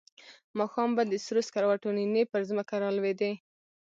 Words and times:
ماښام 0.59 0.89
به 0.95 1.03
د 1.07 1.13
سرو 1.25 1.41
سکروټو 1.47 1.89
نینې 1.97 2.23
پر 2.31 2.41
ځمکه 2.49 2.75
را 2.83 2.89
لوېدې. 2.97 3.31